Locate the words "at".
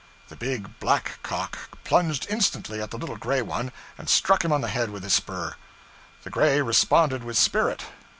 2.81-2.89